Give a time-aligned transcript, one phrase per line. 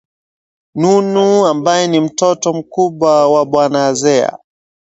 [0.75, 4.37] Nunu ambaye ni mtoto mkubwa wa bwana Azea